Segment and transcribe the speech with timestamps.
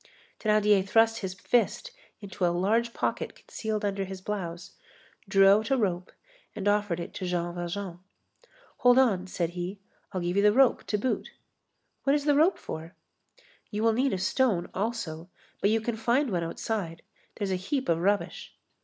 [0.39, 1.91] Thénardier thrust his fist
[2.21, 4.71] into a large pocket concealed under his blouse,
[5.29, 6.11] drew out a rope
[6.55, 7.99] and offered it to Jean Valjean.
[8.77, 9.79] "Hold on," said he,
[10.11, 11.29] "I'll give you the rope to boot."
[12.01, 12.95] "What is the rope for?"
[13.69, 15.29] "You will need a stone also,
[15.61, 17.03] but you can find one outside.
[17.35, 18.55] There's a heap of rubbish."